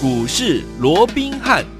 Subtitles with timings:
[0.00, 1.77] 股市罗宾汉。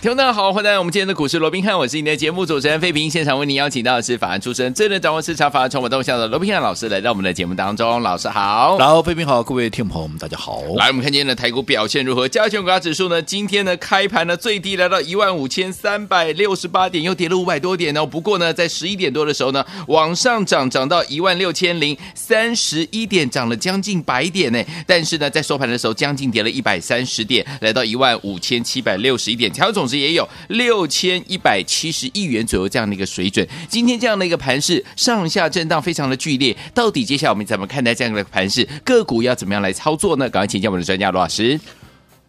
[0.00, 3.10] 听众大家好，欢迎来到我们今天的股市罗宾汉，我是你的节目主持人费平。
[3.10, 8.00] 现场为您邀请到的是法案出身、最能掌握市场法案传闻动向的罗宾汉老师，来到我们的节目当中。
[8.00, 10.62] 老师好，然后费平好，各位听众朋友们，大家好。
[10.78, 12.26] 来，我们看今天的台股表现如何？
[12.26, 13.20] 加权股价指数呢？
[13.20, 18.06] 今天呢开盘呢最低来到一万五千三百六十八点，又跌了五百多点呢。
[18.06, 24.64] 不过呢，在十一点多的时候呢，往上涨，涨到一万六千零三十一点，涨了将近百点呢。
[24.86, 30.28] 但是呢，在收盘的时候，将近跌了一百三十点，来到一万五千七百六十一点，成交也有。
[30.48, 38.66] 六千一百七十亿元左右这样的一个水准，今天这样的一个盘势上下震荡非常的剧烈，到底接下来我们怎么看待这样的盘势？
[38.84, 40.28] 个股要怎么样来操作呢？
[40.28, 41.58] 赶快请教我们的专家罗老师。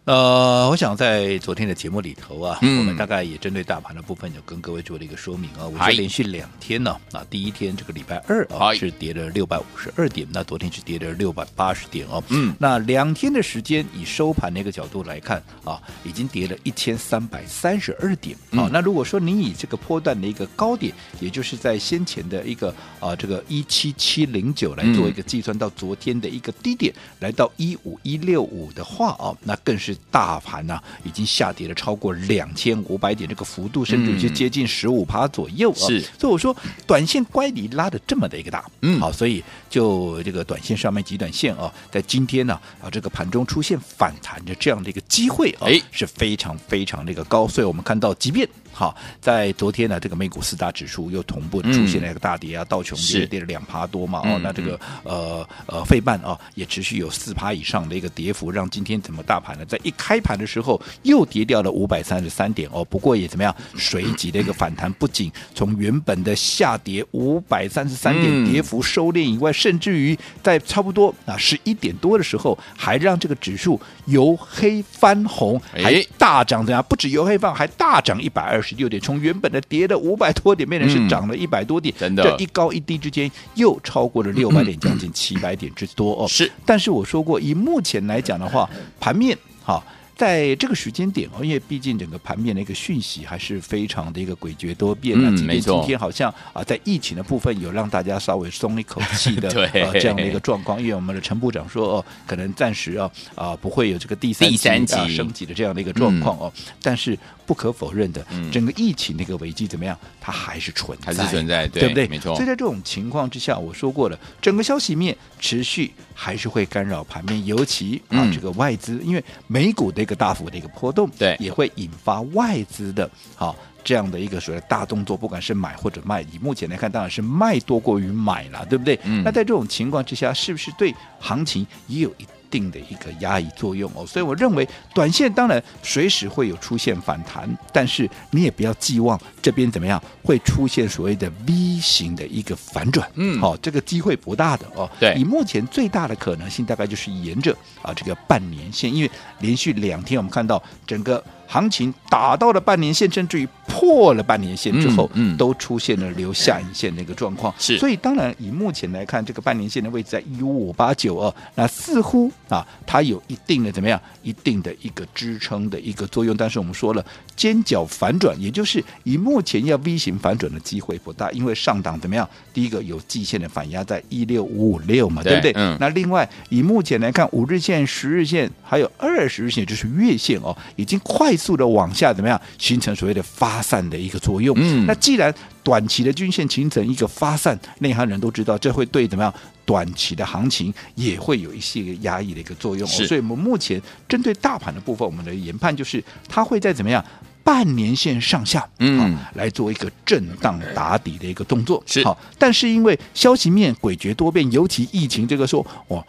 [0.04, 5.64] 呃，我想在昨天的节目里头啊，嗯、我们大概也针对大盘的部分，有跟各位做了一个说明啊。
[5.64, 12.20] 我说连续两天呢，啊，第一天这个礼拜二啊是跌了六百五十二点，那昨天是跌了六百八十点哦。
[12.30, 18.36] 嗯，那两天的时间，以收盘的一个角度来看啊，已经跌了一千三百三十二点。
[18.50, 29.91] 啊、嗯，那如果说你以这个波段的一个高点，也就是在先前的一个啊这个一七七零九来做一个计算，到昨天的一个低点、嗯、来到一五一六五的话啊，那更是。
[30.10, 35.86] 大盘呢、啊，已经下跌了超过两千五百点，这个幅度甚至就接近十五趴左右啊。
[35.86, 36.54] 是，所以我说
[36.86, 47.46] 短线乖离拉的这么的一个大，嗯，好，所以就这个短线上面极短线啊，在今天呢啊，这个盘中出现反弹的这样的一个机会啊，是非常非常的一个高。
[47.46, 76.82] 所以我们看到，即便好，在昨天呢，这个美股四大指数又同步出现了一个大跌啊，嗯、道琼跌跌了两趴多嘛，哦，那这个呃呃费半啊也持续有四趴以上的一个跌幅，让今天怎么大盘呢，在一开盘的时候又跌掉了五百三十三点哦，不过也怎么样，随即的一个反弹，不仅从原本的下跌五百三十三点跌幅收敛以外，甚至于在差不多啊十一点多的时候，还让这个指数由黑翻红，还大涨怎样？
[76.88, 78.61] 不止由黑翻红，还大涨一百二。
[78.62, 86.28] 十六点，从原本的跌了五百多点，变成是涨了一百多点，真的，这一高一低之间又超过了六百点，将近七百点之多哦。
[86.28, 88.70] 是，但是我说过，以目前来讲的话，
[89.00, 89.82] 盘面哈。
[90.22, 95.24] 在这个时间点哦，因为毕竟整个盘面的一个讯息还是非常的一个诡谲多变啊。
[95.26, 95.80] 嗯，没错。
[95.80, 99.48] 今天好像啊，在疫情的部分有让大家稍微松一口气的
[99.94, 100.80] 这样的一个状况。
[100.80, 106.52] 因为我们的陈部长说哦，可能暂时啊啊不会有这个第三级啊升级的这样的一个状况哦。
[106.54, 109.98] 嗯、但是不可否认的，整个疫情的一个危机怎么样？
[110.24, 112.06] 它还是存在，还是存在，对，对不对？
[112.06, 112.32] 没错。
[112.36, 128.98] 所以在这种情况之下，我说过了，整个消息面持续还是会干扰盘面，尤其啊这个外资，因为美股的一个大幅的一个波动，对，也会引发外资的好这样的一个所谓的大动作，不管是买或者卖，以目前来看，当然是卖多过于买了，对不对？
[129.04, 129.22] 嗯。
[129.24, 134.06] 那在这种情况之下，是不是对行情也有一定的一个压抑作用哦？
[134.06, 143.10] 所以我认为，短线当然随时会有出现反弹，但是你也不要寄望这边怎么样会出现所谓的 V 型的一个反转。
[143.14, 144.88] 嗯，好、哦，这个机会不大的哦。
[145.00, 149.10] 对，以目前最大的可能性，大概就是沿着啊这个半年线，因为
[149.40, 151.22] 连续两天我们看到整个。
[151.52, 157.52] 行情打到了半年线，甚至于破了半年线之后，嗯，嗯都出现了留下影线的一个状况。
[157.58, 166.34] 是，所以当然以目前来看，这个半年线的位置在一五五八九二，那似乎啊，它有一定的怎么样，一定的一个支撑的一个作用。
[166.34, 167.04] 但是我们说了，
[167.36, 172.26] 尖角反转，也就是以目前要 V 型反转的机会不大，因为上档怎么样？
[172.54, 175.52] 第一个有季线的反压在一六五五六嘛，对，对不对？
[175.56, 175.76] 嗯。
[175.78, 181.52] 那另外以目前来看，五日线、十日线还有二十日线，就是月线哦，已经快速。
[181.52, 184.56] 速的往下怎么样形成所谓的发散的一个作用？
[184.60, 192.88] 嗯，那既然短期的均线形成一个发散，内行人都知道这会对怎么样短期的行情也会有一些压抑的一个作用。
[192.88, 192.92] 哦。
[193.08, 197.04] 所以我们目前针对大盘的部分，我们的研判就是它会在怎么样
[197.42, 201.82] 半年线上下，嗯，来做一个震荡打底的一个动作。
[201.84, 206.00] 是好，但是因为消息面诡谲多变，尤其疫情这个说哇。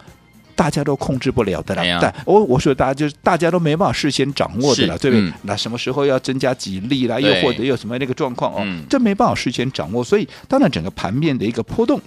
[0.54, 5.28] 大家都控制不了的了，但我我说大家就是大家都没办法事先掌握的了，对不对？
[5.28, 7.18] 嗯、那什么时候要增加几例啦？
[7.18, 8.58] 又或者有什么那个状况哦？
[8.62, 12.00] 嗯、这没办法事先掌握，所以当然整个盘面的一个波动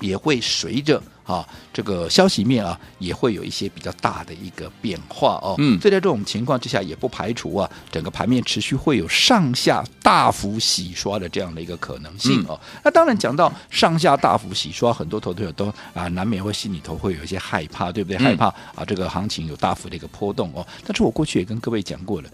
[0.00, 1.02] 也会随着。
[1.26, 5.56] 啊，这个消息面啊，也会有一些比较大的一个变化哦。
[5.58, 12.56] 嗯，所以在这种情况之下，也不排除啊，整个盘面持续会有上下大幅洗刷的这样的一个可能性哦。
[12.62, 18.16] 嗯、那当然讲到上下大幅洗刷，很多投资者都啊，难免会心里头会有一些害怕，对不对？
[18.18, 18.46] 嗯、害怕
[18.76, 20.64] 啊，这个行情有大幅的一个波动哦。
[20.86, 22.30] 但是我过去也跟各位讲过了。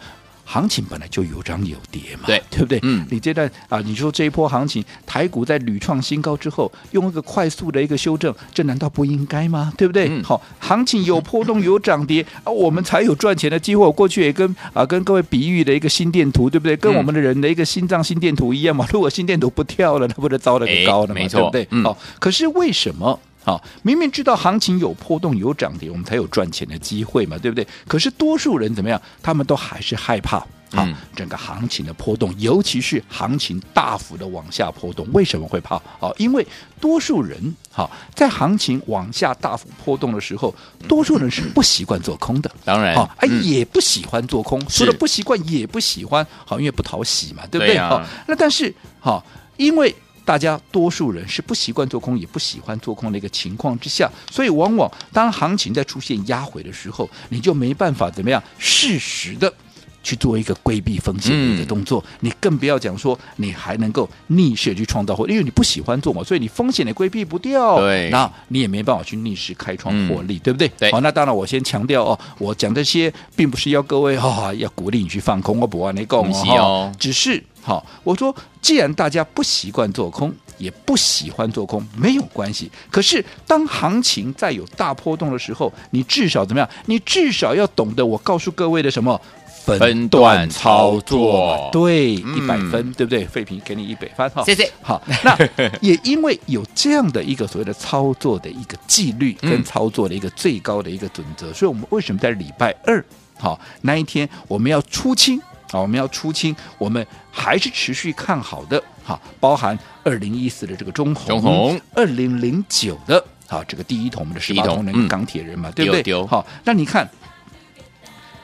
[0.52, 2.78] 行情本来就有涨有跌嘛，对对不对？
[2.82, 9.72] 嗯你这段啊，你说这一波行情，台股在屡创新高之后，用一个快速的一个修正，这难道不应该吗？
[9.78, 10.08] 对不对？
[10.10, 13.82] 嗯好，行情有波动有涨跌啊，我们才有赚钱的机会。
[13.82, 16.76] 我过去也跟啊跟各位比喻的一个心电图，对不对？
[16.76, 18.86] 跟我们的人的一个心脏心电图一样嘛。
[18.92, 21.14] 如果心电图不跳了，那不是糟了个高了嘛？
[21.16, 21.68] 哎没错对不对？
[21.70, 23.18] 嗯好，可是为什么？
[23.44, 27.66] 好，明明知道行情有波动有涨跌，我们才有赚钱的机会嘛，对不对？
[27.86, 29.00] 可是多数人怎么样？
[29.22, 30.44] 他们都还是害怕。
[30.74, 35.76] 好嗯，整个行情的波动，尤其是行情大幅的往下波动，为什么会怕？
[35.98, 36.46] 哦，因为
[36.80, 40.54] 多数人好在行情往下大幅波动的时候，
[40.88, 42.50] 多数人是不习惯做空的。
[42.64, 47.76] 当然，好，哎，嗯也不喜欢做空，是除了不习惯，也不喜欢，好，因为不讨喜嘛，对不对？
[47.78, 49.22] 好，那但是好，
[49.58, 59.52] 因为大家多数人是不习惯做空，也不喜欢做空的一个情况之下，所以往往当行情在出现压回的时候，你就没办法怎么样适时的。
[60.02, 70.68] 去做一个规避风险的一个动作，你更不要讲说你还能够逆势去创造获利，因为你不喜欢做嘛，所以你风险也规避不掉，对那你也没办法去逆势开创获利，对不对？
[70.78, 82.70] 对好，那当然我先强调哦，我讲这些并不是要各位哈、哦、要鼓励你去放空，我不按你讲不是哦哦，只是好，我说既然大家不习惯做空，也不喜欢做空，没有关系。
[82.90, 86.68] 可是当行情在有大波动的时候，你至少怎么样？
[86.86, 89.20] 你至少要懂得我告诉各位的什么？
[89.64, 93.24] 分段操作对，嗯一百分，对不对？
[93.24, 95.36] 废品给你一百分哈，谢谢好， 那
[95.80, 103.04] 也因为有这样的一个所谓的操作的一个纪律跟操作的一个最高的一个准则，所以我们为什么在礼拜二
[103.38, 105.38] 好那一天我们要出清
[105.70, 105.80] 啊？
[105.80, 116.26] 我们要出清，我们还是持续看好的，哈，包含二零一四的这个中红，中红二零零九的好这个第一桶我们的十八铜那个嗯钢铁人嘛，对不对？
[116.26, 117.08] 好，那你看。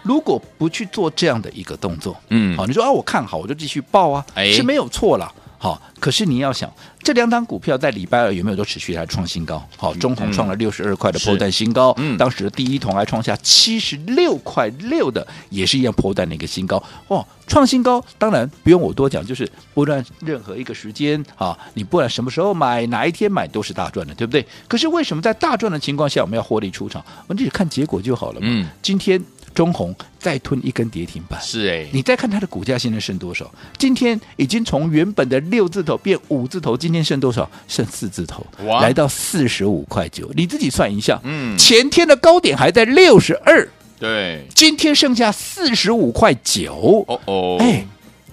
[0.08, 5.30] 如果不去做这样的一个动作，嗯好，你说啊，我看好，我就继续报啊，哎是没有错了。
[5.60, 6.72] 好，可是你要想，
[7.02, 9.60] 这两档股票在礼拜二有没有都持续来创新高？
[9.76, 16.80] 好，中红创了六十二块的破蛋新高，嗯当时的第一桶还创下七十六块六的，也是一样破蛋的一个新高。
[17.08, 24.46] 哦，创新高，当然不用我多讲，就是不论任何一个时间啊，你不管什么时候买，哪一天买都是大赚的，对不对？
[24.68, 27.04] 可是为什么在大赚的情况下，我们要获利出场？
[27.26, 28.46] 我们只看结果就好了嘛。
[28.48, 29.20] 嗯今天
[29.54, 33.50] 中红再吞一根跌停板，是哎，你再看它的股价现在剩多少？
[33.76, 37.48] 今天已经从原本的六字头变五字头，今天剩多少？
[37.66, 40.30] 剩四字头，哇来到四十五块九。
[40.34, 43.68] 你自己算一下，嗯前天的高点还在六十二，
[43.98, 47.84] 对，今天剩下四十五块九，哦哦，哎，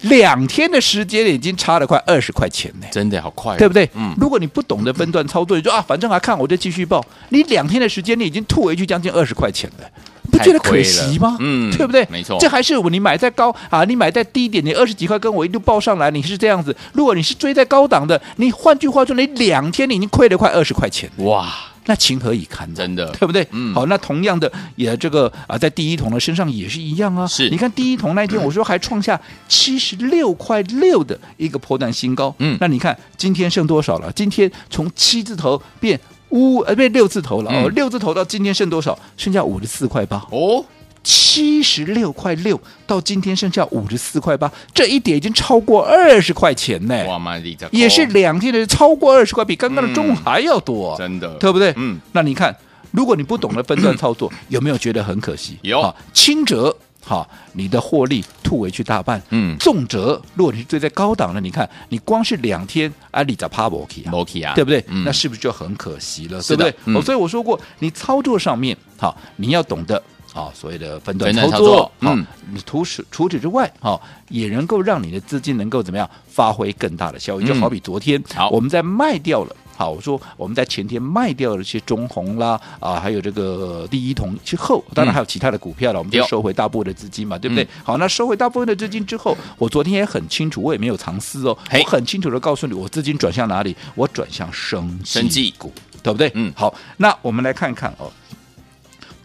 [0.02, 2.88] 两天的时间已经差了快二十块钱呢。
[2.92, 3.90] 真的好快哦，对不对？
[3.96, 7.04] 嗯如果你不懂得分段操作，你说啊，反正还看我就继续报。
[7.30, 9.90] 你两天的时间，你已经吐回去将近二十块钱了，
[10.26, 11.38] 不觉得可惜吗？
[11.40, 12.06] 嗯对不对？
[12.10, 16.76] 没错这还是我你买在高啊，你买在低一点，你二十几块跟我一路报上来，你是这样子。
[16.94, 21.48] 如果你是追在高档的，你换句话说，你两天你已经亏了快二十块钱，哇，
[21.86, 22.74] 那情何以堪？
[22.74, 23.48] 真的对不对？
[23.52, 27.28] 嗯好，那同样的也这个啊，在第一桶的身上也是一样啊。
[27.28, 32.34] 是你看第一桶那一天，我说还创下七十六块六的一个波段新高。
[32.40, 34.12] 嗯那你看今天剩多少了？
[34.14, 36.00] 今天从七字头变
[36.30, 38.98] 五呃变六字头了、哦，嗯六字头到今天剩多少？
[39.18, 40.18] 剩下五十四块八。
[40.32, 40.66] 哦，
[41.04, 47.06] 七十六块六到今天剩下五十四块八，这一点已经超过二十块钱呢。
[47.06, 50.96] 哇，妈的，也是两天的超过二十块，比刚刚的中午还要多。
[50.98, 51.72] 真的，对不对？
[51.78, 52.56] 嗯，那你看，
[52.92, 55.60] 如果你不懂得分段操作， 有没有觉得很可惜？
[55.62, 59.22] 有好轻则好，你的获利突围去大半。
[59.30, 64.84] 嗯重则如果你是追在高档的，你看你光是两天啊，你咋趴不起啊？，Moki 啊，对不对？
[64.88, 66.42] 嗯那是不是就很可惜了？
[66.42, 66.74] 对不对？
[66.86, 70.02] 嗯哦，所以我说过，你操作上面好，你要懂得。
[70.34, 77.46] 啊，所谓的分段操操作，嗯，你除此除此之外，好，也能够让你的资金能够怎么样发挥更大的效益？
[77.46, 79.56] 就嗯好比昨天，好我们在卖掉了。
[79.76, 87.68] 好，我说我们在前天卖掉了一些中红啦，啊，还有这个第一桶之后，当然还有其他的股票了，我们就有收回大部分的资金嘛，对不对嗯？
[87.84, 93.76] 好，那收回大部分的资金之后，我昨天也很清楚，我也没有藏私哦，我很清楚的告诉你，我资金转向哪里？
[93.96, 96.32] 我转向生生技股，对不对？
[96.36, 98.12] 嗯好，那我们来看看哦。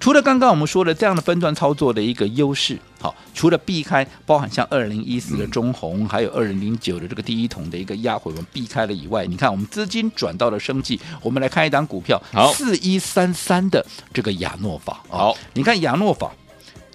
[0.00, 12.50] 除了刚刚我们说的这样的分段操作的一个优势，好，除了避开包含像二零一四的中红，还有二零零九的这个第一桶的一个压回，我们避开了以外，你看我们资金转到了生计，我们来看一档股票，好。
[12.54, 16.32] 四一三三的这个亚诺法，哦好，你看亚诺法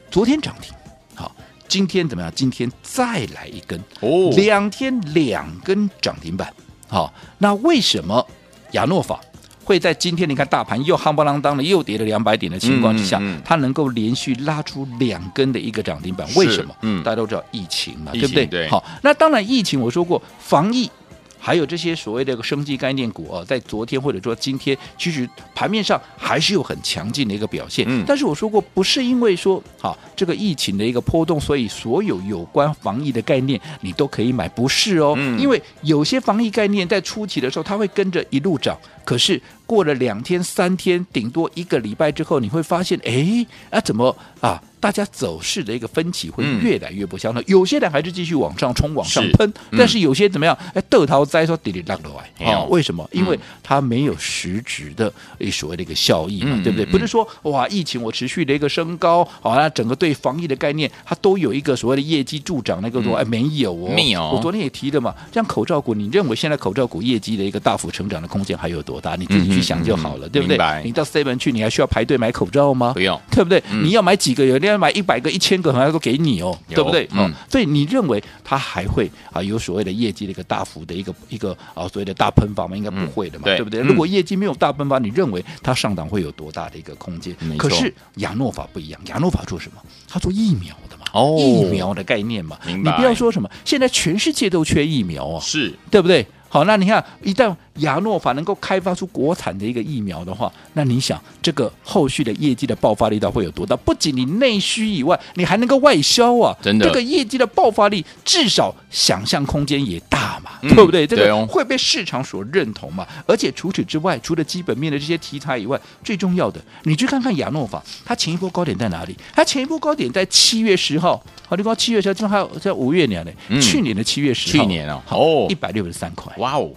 [0.10, 0.74] 昨天涨停，
[1.14, 1.32] 好，
[1.68, 2.32] 今天怎么样？
[2.36, 4.32] 今天再来一根，哦。
[4.36, 6.52] 两天两根涨停板，
[6.88, 8.26] 好，那为什么
[8.72, 9.22] 亚诺法
[9.66, 16.26] 会在今天你看大盘又夯不啷当的又跌了两百点的情况之下，嗯嗯嗯它能够连续拉出两根的一个涨停板？
[16.36, 16.74] 为什么？
[16.84, 18.46] 嗯大家都知道疫情嘛，情对不对？
[18.46, 20.90] 对好，那当然疫情我说过防疫。
[21.38, 27.86] 还有这些所谓的一个生技概念股啊，在昨天或者说今天，其实盘面上还是有很强劲的一个表现。
[27.88, 35.14] 嗯但是我说过，不是因为说好这个疫情的一个波动，所以所有有关防疫的概念你都可以买，不是哦。
[35.20, 44.62] 嗯因为有些防疫概念在初期的时候，它会跟着一路涨，可是过了两天、三天，顶多一个礼拜之后，你会发现，哎，啊怎么啊？
[44.78, 50.56] 大家走势的一个分歧会越来越不相同，嗯、有些人还是继续往上冲、往上喷，嗯、但是有些怎么样？
[50.76, 53.04] 哎，豆桃栽说滴哩落落来哦，为什么？
[53.12, 56.86] 嗯、因为它没有实质的诶所谓的一个效益嘛，嗯、对不对？
[56.86, 64.22] 嗯、不是说哇，疫情我持续的一个升高，好，那整个对防疫的概念，它都有一个所谓的业绩助长那个多、嗯、哎，没有哦，没有。
[64.30, 69.16] 我昨天也提的嘛，像口罩股，你认为现在口罩股业绩的一个大幅成长的空间还有多大？
[69.16, 70.58] 你自己去想就好了，嗯、对不对？
[70.84, 72.94] 你到 seven 去，你还需要排队买口罩吗？
[72.94, 73.62] 不用，对不对？
[73.72, 74.46] 嗯、你要买几个？
[74.46, 77.08] 有人要买一百个、一千个，好像都给你哦，对不对？
[77.14, 82.76] 嗯，所以你认为它还会啊有所谓的业绩的一个大幅的一个一个啊所谓的大喷发吗？
[82.76, 83.82] 应该不会的嘛，嗯、对不对？
[83.82, 87.36] 嗯、如果业绩没有大喷发，你认为它上涨会有多大的一个空间？
[87.58, 89.82] 可是亚诺法不一样，亚诺法做什么？
[90.08, 96.26] 它做疫苗的嘛，哦，疫苗的概念嘛，你不要说什么，现在全世界都缺疫苗啊，是对不对？
[96.48, 103.76] 好，那你看，一旦亚诺法能够开发出国产的一个疫苗的话，那你想这个后续的业绩的爆发力道会有多大？
[103.78, 106.56] 不仅你内需以外，你还能够外销啊！
[106.62, 111.06] 真的，这个业绩的爆发力至少想象空间也大嘛，嗯、对不对？
[111.06, 113.06] 这个会被市场所认同嘛？
[113.26, 119.16] 而且除此之外，除了基本面的这些题材以外，最重要的，你去看看亚诺法，它前一波高点在哪里？
[119.34, 126.34] 它前一波高点在七月十号，好，你说七月十号，正好在五月年呢，嗯、去年的七月十号，去年哦，好，一百六十三块。
[126.38, 126.72] 哇哦！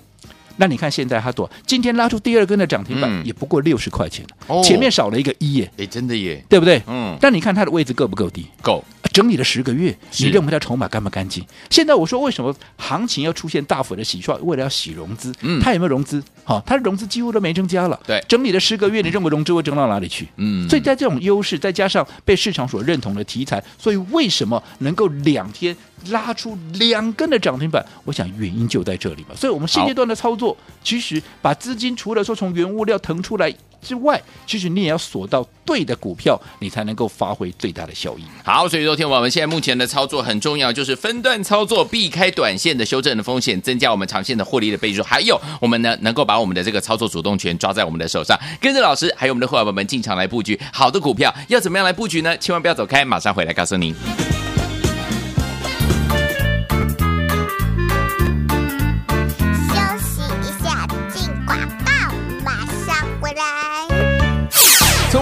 [0.59, 6.83] 那你看现在它多，今天拉出第二根的涨停板，也不过六十块钱，哦、前面少了一个一耶，哎，真的耶，对不对？
[6.87, 7.17] 嗯。
[7.21, 8.47] 但你看它的位置够不够低？
[8.61, 8.85] 够。
[9.11, 11.45] 整理了十个月，你认为它筹码干不干净？
[11.71, 14.37] 现在我说为什么行情要出现大幅的洗刷？
[14.37, 16.23] 为了要洗融资，嗯，它有没有融资？
[16.45, 17.99] 好、哦，它的融资几乎都没增加了。
[18.07, 20.29] 对，整理了十个月，你认为融资会增到哪里去？
[20.37, 25.77] 嗯，所以在这种优势，再加上被市场所认同的题材，所以为什么能够两天
[26.11, 27.85] 拉出两根的涨停板？
[28.05, 29.35] 我想原因就在这里嘛。
[29.35, 30.48] 所以我们现阶段的操作，
[30.83, 38.25] 其实把资金除了说从原物料腾出来之外，其实你也要锁到对的股票，你才能够发挥最大的效益。
[38.45, 45.03] 好，所以昨天我们现在目前的操作很重要，就是分段操作，避开短线的修正的风险，增加我们长线的获利的倍数。
[45.03, 51.33] 还有，我们呢能够把我们的这个操作主动权抓在我们的手上，跟着老师还有我们的伙伴们进场来布局好的股票。
[51.47, 52.37] 要怎么样来布局呢？
[52.39, 53.95] 千万不要走开，马上回来告诉您。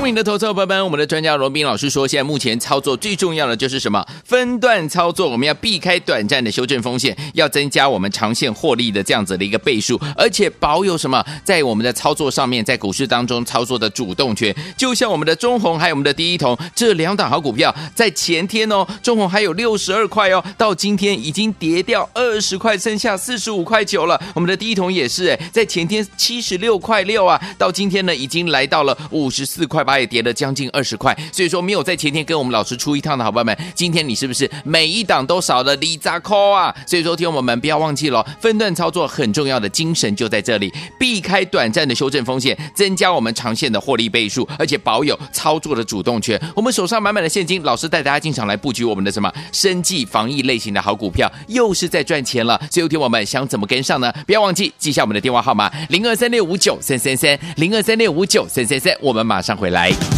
[0.07, 4.07] 明的投资者朋友们，我们的专家罗宾老师说，现在目前操作最重要的就是什么？
[4.25, 11.25] 分段操作，我们要避开短暂的修正风险，要增加我们长线获利的这样子的一个倍数，而且保有什么？
[11.43, 24.21] 在我们的操作上面，在股市当中操作的主动权，就像我们的中红还有我们的第一桶这两档好股票，在前天哦，中红还有六十二块哦，到今天已经跌掉二十块，剩下四十五块九了。
[24.35, 29.87] 我们的第一桶也是哎，在前天七十六块六啊，到今天呢已经来到了五十四块。
[29.87, 36.75] 八再跌了将近二十块，所以说没有在前天跟我们老师出一趟的好朋友们，今天你是不是每一档都少了里扎扣啊？
[36.87, 46.39] 所以说，听我们不要忘记了，分段操作很重要的精神就在这里，避开短暂的修正风险，增加我们长线的获利倍数，而且保有操作的主动权。
[46.55, 52.61] 我们手上满满的现金，老师带大家进场来布局我们的什么生计防疫类型的好股票，又是在赚钱了。
[52.71, 54.13] 所以，听我们想怎么跟上呢？
[54.27, 59.86] 不要忘记记下我们的电话号码零二三六五九三三三零二三六五九三三三，我们马上回来。
[59.87, 60.16] 来。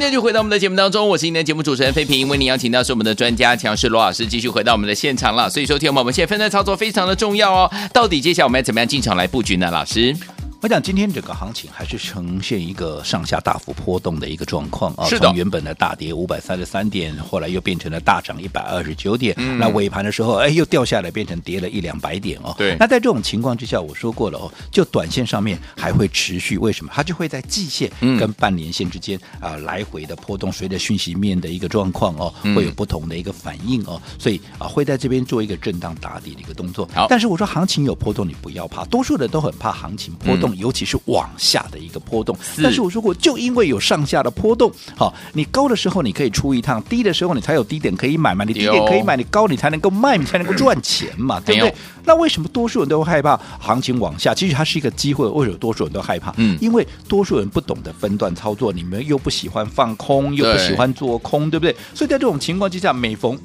[0.00, 5.50] 今天就回到我们的节目当中，我是今天的节目主持人费平，为您邀请到是我们的专家强势罗老师，继续回到我们的现场了。
[5.50, 7.70] 所以说，听我们现在分段操作非常的重要哦。
[7.92, 9.70] 到底接下来我们要怎么样进场来布局呢？
[9.70, 10.16] 老师？
[10.62, 22.54] 我讲今天整个行情还是呈现一个上下大幅波动的一个状况啊，是的，从原本的大跌五百三十三点，后来又变成了大涨一百二十九点，嗯、那尾盘的时候，哎，又掉下来，变成跌了一两百点哦。
[22.58, 26.92] 对，那在这种情况之下，我说过了哦，就短线上面还会持续，为什么？
[26.94, 36.86] 它就会在季线跟半年线之间啊、嗯、来回的波动，随着讯息面的一个状况哦，会有不同的一个反应哦，所以啊会在这边做一个震荡打底的一个动作。
[36.94, 51.74] 好，但是我说行情有波动，你不要怕，多数人都很怕行情波动，嗯、尤其是往下的一个波动，但是我说过，就因为有上下的波动，好，你高的时候你可以出一趟，低的时候你才有低点可以买嘛，你低点可以买，你高你才能够卖，你才能够赚钱嘛，对不对？
[52.04, 54.34] 那为什么多数人都会害怕行情往下？
[54.34, 56.32] 其实它是一个机会，为什么多数人都害怕？
[56.36, 61.74] 嗯，因为多数人不懂得分段操作，你们又不喜欢放空，又不喜欢做空，对不对？
[61.94, 63.38] 所以在这种情况之下，每逢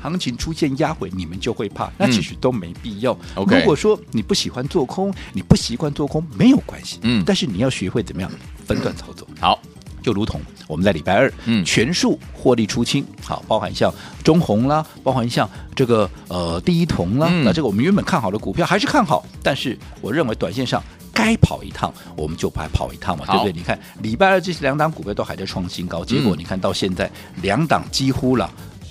[0.00, 3.12] 行情出现压回，你们就会怕，那其实都没必要。
[3.36, 6.98] 嗯、如果说你不喜欢做空，你不习惯做空，没有关系。
[7.02, 8.30] 嗯，但是你要学会怎么样
[8.64, 9.26] 分段操作。
[9.40, 9.60] 好，
[10.02, 13.92] 就如同我们在礼拜二，嗯，全数获利出清，好，包含像
[14.24, 20.82] 中红啦，包含像这个呃第一铜啦，嗯、那这个我们原本看好的股票还是看好，但是我认为短线上
[21.12, 23.52] 该跑一趟，我们就跑跑一趟嘛，对不对？
[23.52, 27.10] 你看礼拜二这两档股票都还在创新高，结果你看到现在
[27.42, 28.50] 两档几乎了。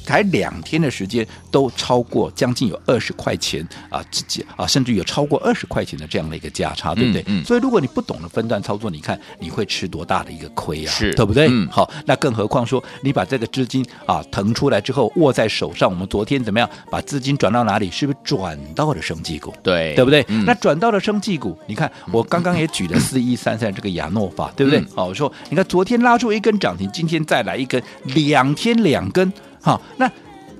[0.09, 7.21] 才两天的时间，都超过将近有二十块钱啊，自己啊，甚至有超过二十块钱的这样的一个价差，对不对？
[7.27, 7.43] 嗯。
[7.43, 10.89] 嗯，所以如果你不懂得分段操作，你看你会吃多大的一个亏啊？
[10.91, 11.47] 是，对不对？
[11.51, 11.67] 嗯。
[11.69, 17.91] 好，那更何况说你把这个资金啊腾出来之后握在手上，我们昨天怎么样把资金转到哪里？
[17.91, 19.53] 是不是转到了生技股？
[19.61, 20.25] 对，对不对？
[20.29, 20.43] 嗯。
[20.43, 24.83] 那转到了生技股，你看我刚刚也举了四一三三这个亚诺法，对不对？
[24.95, 29.31] 好，我说你看昨天拉出一根涨停，今天再来一根，两天两根。
[29.61, 30.09] 好，那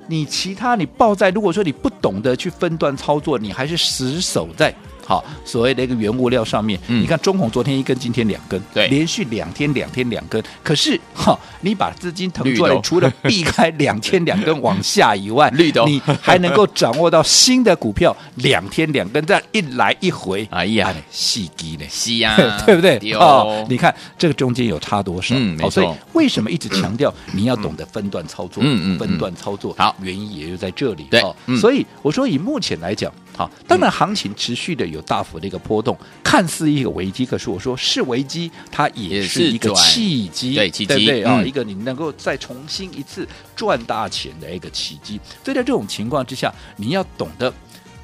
[0.08, 4.74] 你其他你抱在，如果说你不懂得去分段操作，你还是死守在。
[5.10, 10.40] 好，所谓的一个原物料上面，嗯、你看中红昨天一根，今天两根，对，连续两天两天两根。
[10.62, 22.36] 可是哈，你把资金腾出来，除了避开两天两根往下以外， 绿的你还能够掌握到新的股票两天两根，这样一来一回，哎呀，细机呢，细呀，
[22.68, 23.00] 对不对？
[23.14, 25.34] 哦，你看这个中间有差多少？
[25.36, 25.72] 嗯，没错。
[25.72, 28.62] 所以为什么一直强调你要懂得分段操作？
[28.64, 31.08] 嗯嗯，分段操作，好，原因也就在这里。
[31.10, 31.20] 对，
[31.60, 33.12] 所以我说以目前来讲。
[33.40, 41.40] 好，当然行情持续的有大幅的一个波动，看似一个危机，可是我说是危机，它也是一个契机，对，契机，对不对啊？
[41.40, 43.26] 嗯、一个你能够再重新一次
[43.56, 45.18] 赚大钱的一个契机。
[45.42, 47.54] 所以在这种情况之下，你要懂得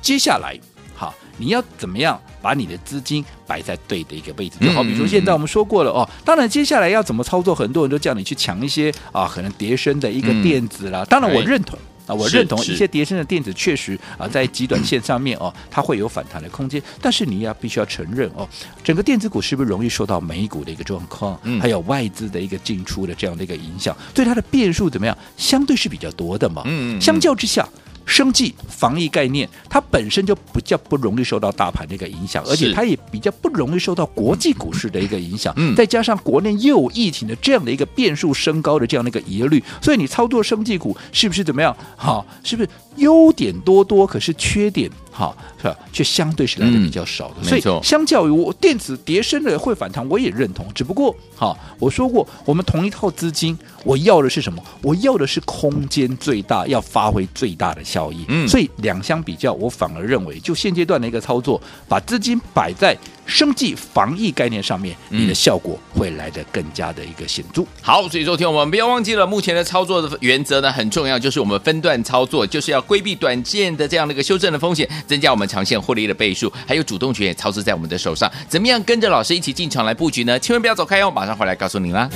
[0.02, 0.58] 接下来，
[0.96, 4.56] 好，你要怎么样把你的资金摆在对的一个位置？
[4.62, 11.04] 就好比说现在我们说过了哦，当然接下来要怎么操作，很多人都叫你去抢一些啊，可能叠升的一个电子啦。
[11.10, 11.78] 当然我认同。
[12.08, 16.82] 啊，我认同一些叠升的电子确实啊，在极短线上面哦， 它会有反弹的空间。
[17.02, 18.48] 但是你要必须要承认哦，
[18.84, 23.96] 整个电子股是不是容易受到美股的一个状况，还有外资的一个进出的这样的一个影响？
[24.14, 25.18] 对它的变数怎么样？
[25.38, 26.62] 相对是比较多的嘛。
[26.66, 27.68] 嗯，相较之下。
[28.16, 35.54] 生计防疫概念，它本身就比较不容易受到大盘的一个影响，而且它也比较不容易受到国际股市的一个影响。
[35.58, 41.76] 嗯，再加上国内又有疫情的这样的一个变数升高的这样的一个疑虑，所以你操作生计股是不是怎么样？
[41.98, 44.90] 好，是不是优点多多，可是缺点？
[45.18, 45.76] 好，是吧？
[45.94, 50.68] 却相对是来的比较少的，嗯、所以相较于我电子跌升的会反弹，我也认同。
[50.76, 54.62] 只不过，好，我说过，我们同一套资金，我要的是什么？
[54.82, 58.26] 我要的是空间最大，要发挥最大的效益。
[58.28, 62.98] 嗯，所以两相比较，我反而认为，就现阶段的一个操作，把资金摆在。
[63.26, 67.64] 生计防疫概念上面，你的效果会来得更加的一个显著。
[67.82, 78.32] 好，所以昨天我们不要忘记了，目前的操作的原则呢很重要，就是我们分段操作，就是要规避短线的这样的一个修正的风险，增加我们长线获利的倍数，还有主动权也操持在我们的手上。
[78.48, 80.40] 怎么样跟着老师一起进场来布局呢？
[80.40, 82.10] 千万不要走开哦，马上回来告诉你啦。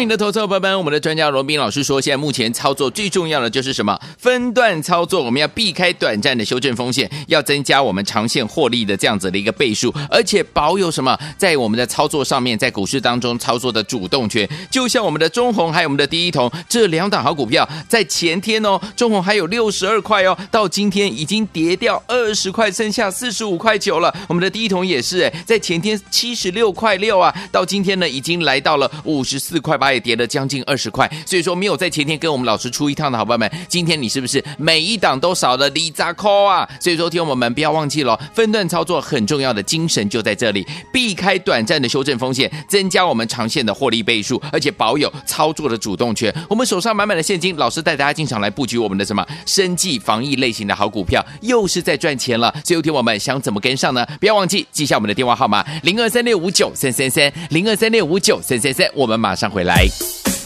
[0.00, 4.00] 明的投资伙伴们，我们的专家罗宾老师说，现在目前操作最重要的就是什么？
[4.16, 11.18] 分段操作，我们要避开短暂的修正风险，要增加我们长线获利的这样子的一个倍数，而且保有什么？
[11.36, 24.14] 在我们的操作上面，在股市当中操作的主动权，就像我们的中红还有我们的第一桶这两档好股票，在前天哦，中红还有六十二块哦，到今天已经跌掉二十块，剩下四十五块九了。
[24.28, 29.76] 我们的第一桶也是哎，在前天七十六块六啊，到今天呢已经来到了五十四块。
[29.80, 31.10] 八八，也跌了将近二十块。
[31.26, 36.68] 所以说，没有在前天跟我们老师出一趟的好朋友们，今天你是不是每一档都少了李扎扣啊？
[36.80, 46.34] 所以说，听我们不要忘记了，分段操作很重要的精神就在这里，避开短暂的修正风险，增加我们长线的获利倍数，而且保有操作的主动权。
[46.48, 52.54] 我们手上满满的现金，老师带大家进场来布局我们的什么生计防疫类型的好股票，又是在赚钱了。
[52.64, 54.06] 所以，听我们想怎么跟上呢？
[54.20, 59.79] 不要忘记记下我们的电话号码零二三六五九三三三零二三六五九三三三，我们马上回来。
[59.80, 60.39] 欢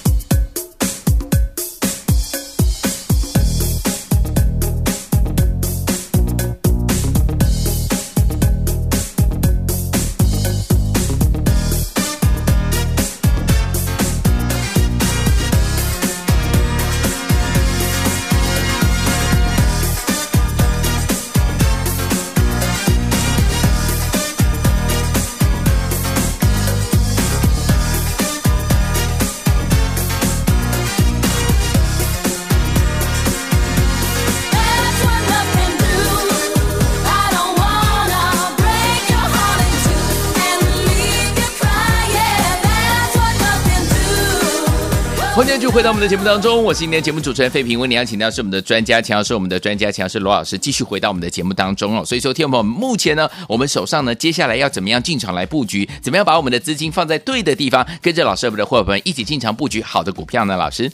[45.74, 47.80] 回到我们的节目当中，我是今天节目主持人费平。
[47.80, 52.04] 为你邀请到是我们的专家，强是我们的专家，强是罗老师，继续回到我们的节目当中哦。
[52.04, 55.88] 所以说，听我们目前呢，我们手上呢，接下来要怎么样进场来布局？
[56.00, 60.56] 怎么样把我们的资金放在对的地方，跟着老师我们的伙伴们一起进场布局好的股票呢？
[60.56, 60.92] 老师？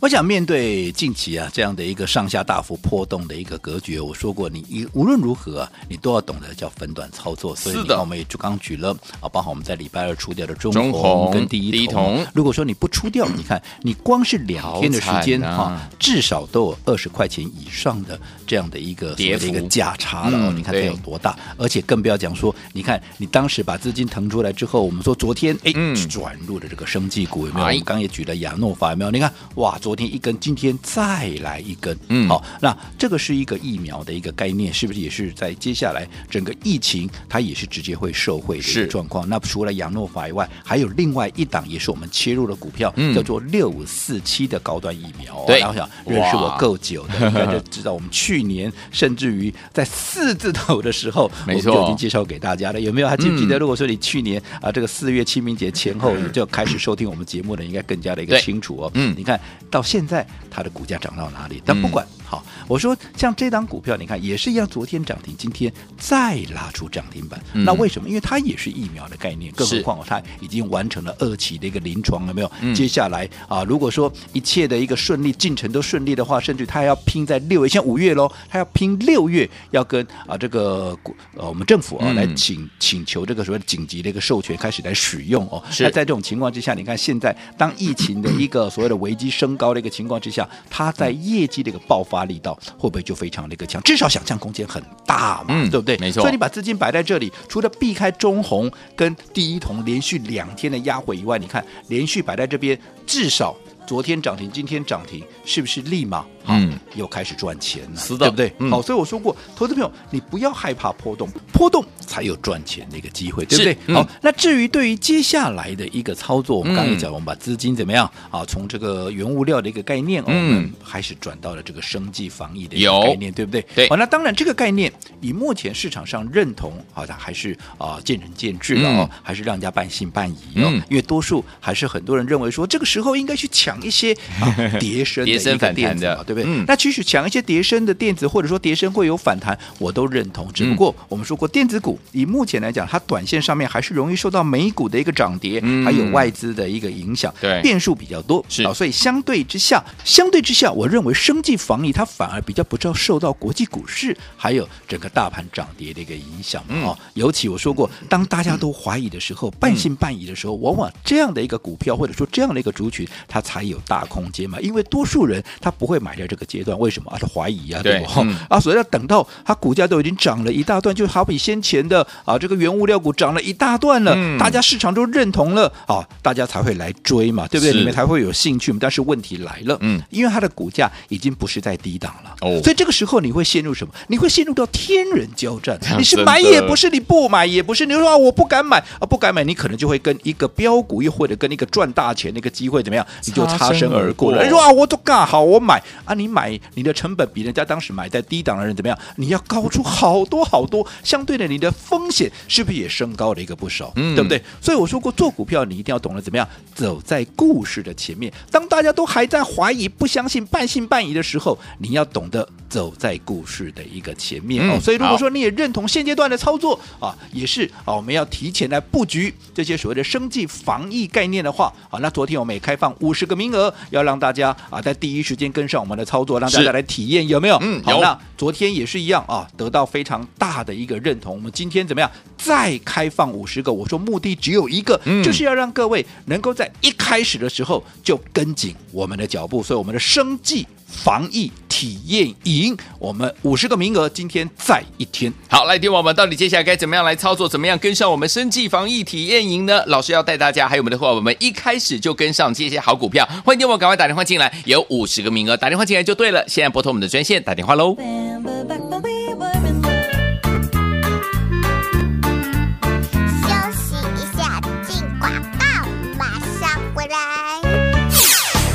[0.00, 7.54] 我想面对近期啊这样的一个上下大幅波动的一个格局，我说过你一无论如何啊，你都要懂得叫分段操作。
[7.54, 12.24] 所以你看我们也就刚举了啊，包括我们在礼拜二出掉的中红跟第一桶。
[12.32, 18.18] 如果说你不出掉，你看你光是两天的时间哈，至少都有二十块钱以上的
[18.50, 20.52] 这样的一个跌的一个价差了哦。
[20.54, 21.38] 你看它有多大？
[21.56, 25.72] 而且更不要讲说，你看你当时把资金腾出来之后，我们说昨天哎
[26.08, 27.66] 转入了这个生技股有没有？
[27.66, 29.10] 我们刚也举了亚诺法有没有？
[29.10, 29.78] 你看哇。
[29.80, 39.26] 昨天一根，今天再来一根，嗯，好，那这个是一个疫苗的一个概念，是不是也是在接下来整个疫情，它也是直接会受惠的一个状况？
[39.26, 45.42] 那除了亚诺法以外，还有另外一档也是我们切入的股票，嗯、叫做六五四七的高端疫苗。
[45.46, 52.80] 对，然后想认识我够久的，应该就知道我们去年甚至于在四字头的时候，没错，就已经介绍给大家了。
[52.80, 53.58] 有没有还记不记得？
[53.58, 58.90] 如果说你去年啊，这个四月清明节前后你就开始收听我们节目的，应该更加的一个清楚哦。
[58.94, 59.36] 嗯，你看
[59.68, 59.80] 到。
[59.80, 61.62] 到现在，它的股价涨到哪里？
[61.64, 62.04] 但不管。
[62.04, 67.42] 嗯好，我说像这档股票，你看也是一样，昨天涨停，今天再拉出涨停板。
[67.54, 68.08] 嗯、那为什么？
[68.08, 72.48] 因为它也是疫苗的概念，更何况它已经完成了二期的一个临床了没有？
[72.60, 80.96] 嗯、接下来啊，如果说一切的一个顺利进程都顺利的话，甚至它还要拼在六月，像五月喽，它要拼六月，要跟啊这个
[81.34, 85.60] 呃我们政府啊来请请求这个所谓紧急的一个授权，开始来使用哦。
[85.68, 92.19] 是那在这种情况之下，你看现在当疫情的一个所谓的危机升高的一个情况之下，它在业绩的一个爆发。
[92.24, 93.82] 力道会不会就非常的一个强？
[93.82, 95.96] 至少想象空间很大嘛，嗯、对不对？
[95.98, 96.22] 没错。
[96.22, 103.56] 所以你把资金摆在这里，除了避开中红跟第一铜连续两天的压回以外，你看连续摆在这边，至少
[103.86, 106.24] 昨天涨停，今天涨停，是不是立马？
[106.46, 108.52] 嗯，又开始赚钱了，是的，对不对？
[108.58, 113.76] 嗯、好，所以我说过，投资朋友，你不要害怕波动，波动才有赚钱的一个机会，对不对？
[113.86, 118.44] 嗯、好，那至于对于接下来的一个操作，我们刚才讲，我们把资金怎么样啊？
[118.46, 123.64] 从这个原物料的一个概念，嗯，我们开始转到了这个生计防疫的一个概念，对不对？
[123.74, 123.88] 对。
[123.88, 136.29] 好，那当然，这个概念以目前市场上认同，好像还是啊见仁见智的哦，嗯、还是让人家半信半疑哦，嗯、因为多数还是很多人认为说，这个时候应该去抢一些啊 跌升的一个电子的。
[136.30, 136.44] 对不对？
[136.48, 140.48] 嗯，那其实抢一些跌升的电子，或者说跌升会有反弹，我都认同。
[140.52, 148.44] 只不过我们说过，电子股以目前来讲，它短线上面还是容易受到美股的一个涨跌，嗯、还有外资的一个影响，对，变数比较多。
[148.48, 156.76] 是啊，所以相对之下，相对之下，我认为生技防疫它反而比较不受受到国际股市还有整个大盘涨跌的一个影响嘛。
[156.84, 164.60] 哦、嗯，尤其我说过，当大家都怀疑的时候，嗯、半信半疑的时候，往往这样的一个股票或者说这样的一个族群，它才有大空间嘛。
[164.60, 166.19] 因为多数人他不会买。
[166.20, 167.18] 在这个阶段，为什么啊？
[167.20, 168.20] 他怀疑啊，对不？
[168.22, 177.74] 嗯、啊，所以要等到它股价都已经涨了一大段，就好比先前的啊，这个原物料股涨了一大段了，嗯、大家市场都认同了啊，大家才会来追嘛，对不对？
[177.74, 178.70] 你们才会有兴趣。
[178.80, 183.92] 但是问题来了，嗯，因为它的股价已经不是在低档了，哦，所以这个时候你会陷入什么？
[184.06, 185.78] 你会陷入到天人交战。
[185.98, 187.84] 你是买也不是，你不买也不是。
[187.84, 193.04] 你说啊，我不敢买啊，不敢买，你可能就会跟一个标股，又或者跟一个赚大钱的一个机会怎么样？
[193.26, 194.42] 你就擦身而过了。
[194.44, 195.82] 你说啊，我都干好，我买。
[196.10, 198.98] 啊，你买你的成本比人家当时买在低档的人怎么样？
[199.14, 203.92] 你要高出好多好多，相对的你的风险是不是也升高了一个不少？
[203.94, 204.42] 嗯，对不对？
[204.60, 208.32] 所以我说过，做股票你一定要懂得怎么样走在故事的前面。
[208.50, 214.80] 当大家都还在怀疑、不相信、半信半疑的时候，你要懂得走在故事的一个前面哦。
[214.80, 227.56] 所以如果说你也认同现阶段的操作啊，也是啊，我们要提前来布局这些所谓的生计防疫概念的话啊，那昨天我们也开放五十个名额，要让大家啊在第一时间跟上我们的操作，让大家来体验有没有？
[227.60, 231.36] 嗯，好，那昨天也是一样啊，得到非常大的一个认同。
[231.36, 232.10] 我们今天怎么样？
[232.42, 239.62] 再开放五十个，我说目的只有一个，嗯、就是要让各位能够在一开始的时候就跟紧我们的脚步。
[239.62, 245.32] 所以我们的生计防疫体验营，我们五十个名额，今天再一天。
[245.48, 247.48] 好，来听我们到底接下来该怎么样来操作？
[247.48, 249.84] 怎么样跟上我们生计防疫体验营呢？
[249.86, 253.28] 老师要带大家还有我们的伙伴们一开始就跟上这些好股票。
[253.44, 256.42] 欢迎听我赶快打电话进来，有五十个名额，打电话进来就对了。
[256.48, 257.96] 现在拨通我们的专线打电话喽。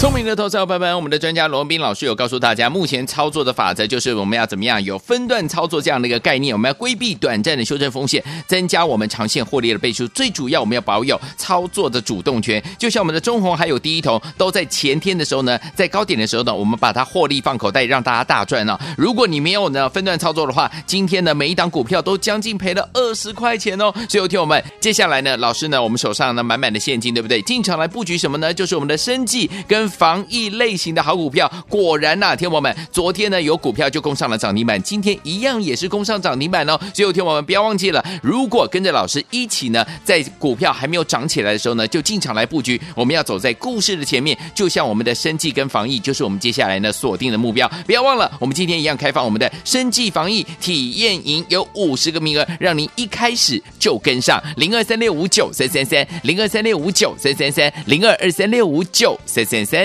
[0.06, 10.08] 聪明的投资者朋友们，我们的专家罗文斌老师有告诉大家，目前操作的法则就是我们要怎么样有分段操作这样的一个概念，我们要规避短暂的修正风险，增加我们长线获利的倍数。
[10.10, 12.64] 最主要，我们要保有操作的主动权。
[12.78, 18.80] 就像我们的中红还有第一桶都在前天的时候呢，在高点的时候呢，我们把它获利放口袋，让大家大赚了。
[18.96, 23.92] 如果你没有呢分段操作的话，今天呢每一档股票都将近赔了二十块钱哦。
[24.08, 27.42] 所以，有听我们接下来呢，老师呢，我们手上呢满满的现金，对不对？
[27.42, 28.54] 进场来布局什么呢？
[28.54, 29.92] 就是我们的生计跟。
[29.98, 36.78] 防疫类型的好股票，果然呐、天王们，昨天呢有股票就攻上了涨停板，今天一样也是攻上涨停板哦。
[36.94, 42.80] 所以，天王们不要忘记了，如果跟着老师一起呢，在股票还没有涨起来的时候呢，就进场来布局。
[42.96, 47.70] 我们要走在故事的前面，就像我们的生计跟防疫，就是我们接下来呢锁定的目标。
[47.86, 59.85] 不要忘了，我们今天一样开放我们的生计防疫体验营，有五十个名额，让您一开始就跟上零二三六五九三三三零二三六五九三三三零二二三六五九三三三。